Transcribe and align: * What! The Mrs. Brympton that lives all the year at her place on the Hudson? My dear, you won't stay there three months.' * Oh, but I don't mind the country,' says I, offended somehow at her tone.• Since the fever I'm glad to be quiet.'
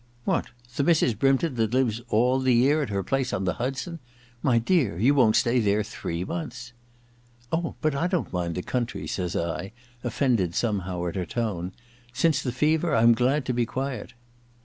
* 0.17 0.25
What! 0.25 0.47
The 0.77 0.83
Mrs. 0.83 1.15
Brympton 1.15 1.53
that 1.57 1.75
lives 1.75 2.01
all 2.09 2.39
the 2.39 2.55
year 2.55 2.81
at 2.81 2.89
her 2.89 3.03
place 3.03 3.31
on 3.31 3.43
the 3.45 3.53
Hudson? 3.61 3.99
My 4.41 4.57
dear, 4.57 4.97
you 4.97 5.13
won't 5.13 5.35
stay 5.35 5.59
there 5.59 5.83
three 5.83 6.25
months.' 6.25 6.73
* 7.11 7.51
Oh, 7.51 7.75
but 7.81 7.93
I 7.93 8.07
don't 8.07 8.33
mind 8.33 8.55
the 8.55 8.63
country,' 8.63 9.05
says 9.05 9.35
I, 9.35 9.73
offended 10.03 10.55
somehow 10.55 11.05
at 11.05 11.13
her 11.15 11.27
tone.• 11.27 11.69
Since 12.17 12.41
the 12.41 12.51
fever 12.51 12.95
I'm 12.95 13.13
glad 13.13 13.45
to 13.45 13.53
be 13.53 13.67
quiet.' 13.67 14.15